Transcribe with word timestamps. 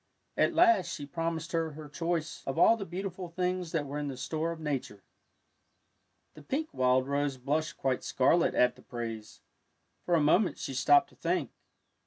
At 0.35 0.55
last 0.55 0.87
she 0.87 1.05
promised 1.05 1.51
her 1.51 1.73
her 1.73 1.87
choice 1.87 2.41
of 2.47 2.57
all 2.57 2.75
the 2.75 2.87
beautiful 2.87 3.29
things 3.29 3.71
that 3.71 3.85
were 3.85 3.99
in 3.99 4.07
the 4.07 4.17
store 4.17 4.51
of 4.51 4.59
Nature. 4.59 5.03
The 6.33 6.41
pink 6.41 6.69
wild 6.73 7.07
rose 7.07 7.37
blushed 7.37 7.77
quite 7.77 8.03
scarlet 8.03 8.55
at 8.55 8.75
the 8.75 8.81
praise. 8.81 9.41
For 10.03 10.15
a 10.15 10.19
moment 10.19 10.57
she 10.57 10.73
stopped 10.73 11.09
to 11.09 11.15
think. 11.15 11.51